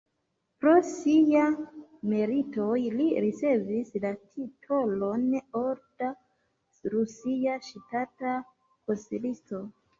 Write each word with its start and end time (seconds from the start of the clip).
Pro 0.61 0.71
siaj 0.91 1.43
meritoj 2.13 2.77
li 2.95 3.05
ricevis 3.27 3.93
la 4.07 4.15
titolon 4.23 5.29
"Orda 5.63 6.11
rusia 6.97 7.63
ŝtata 7.71 8.37
konsilisto". 8.49 9.67